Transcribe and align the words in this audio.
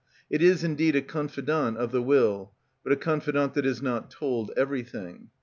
It 0.31 0.41
is 0.41 0.63
indeed 0.63 0.95
a 0.95 1.03
confidant 1.03 1.77
of 1.77 1.91
the 1.91 2.01
will, 2.01 2.53
but 2.83 2.91
a 2.91 2.95
confidant 2.95 3.53
that 3.53 3.67
is 3.67 3.83
not 3.83 4.09
told 4.09 4.49
everything. 4.57 5.29